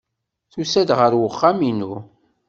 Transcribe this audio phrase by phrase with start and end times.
[0.51, 1.93] Tusa-d ɣer uxxam-inu.